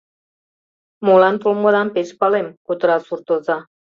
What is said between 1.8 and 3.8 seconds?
пеш палем,— кутыра суртоза.